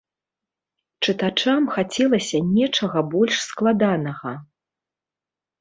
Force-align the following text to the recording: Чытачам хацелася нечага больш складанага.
Чытачам 1.03 1.67
хацелася 1.75 2.37
нечага 2.55 2.99
больш 3.13 3.35
складанага. 3.49 4.31